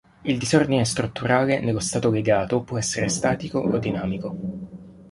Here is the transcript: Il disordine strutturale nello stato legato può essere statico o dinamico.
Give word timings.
Il 0.23 0.39
disordine 0.39 0.83
strutturale 0.83 1.59
nello 1.59 1.79
stato 1.79 2.09
legato 2.09 2.61
può 2.63 2.79
essere 2.79 3.07
statico 3.07 3.59
o 3.59 3.77
dinamico. 3.77 4.35